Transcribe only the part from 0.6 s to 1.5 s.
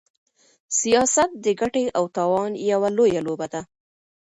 سياست د